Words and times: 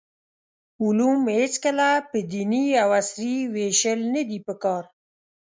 علوم 0.83 1.19
هېڅکله 1.39 1.89
په 2.09 2.17
دیني 2.31 2.65
او 2.81 2.89
عصري 2.99 3.35
ویشل 3.53 3.99
ندي 4.15 4.39
پکار. 4.47 4.83